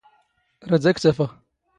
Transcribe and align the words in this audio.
ⵔⴰⴷ 0.69 0.83
ⴰⴽ 0.89 0.93
ⵜ 0.95 1.03
ⴰⴼⵖ. 1.09 1.29